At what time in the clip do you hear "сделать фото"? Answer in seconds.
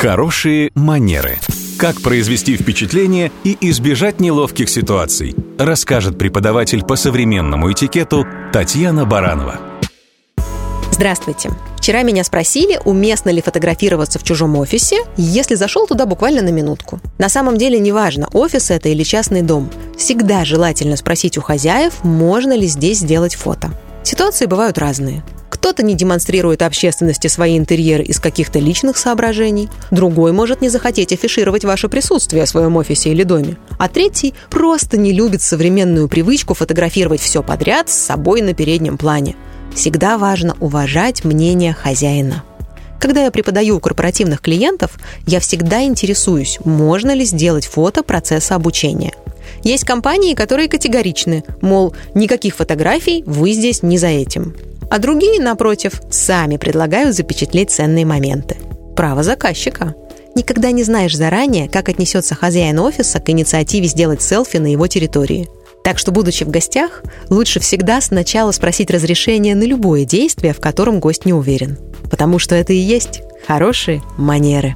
22.98-23.72, 47.24-48.02